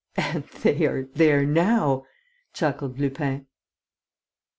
[0.17, 2.07] "And they are there now,"
[2.53, 3.45] chuckled Lupin.